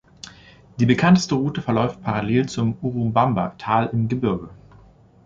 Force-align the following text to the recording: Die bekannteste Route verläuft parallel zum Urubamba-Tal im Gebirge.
Die 0.79 0.87
bekannteste 0.87 1.35
Route 1.35 1.61
verläuft 1.61 2.01
parallel 2.01 2.49
zum 2.49 2.75
Urubamba-Tal 2.81 3.85
im 3.93 4.07
Gebirge. 4.07 4.49